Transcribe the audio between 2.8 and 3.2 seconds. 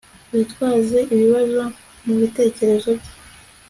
bye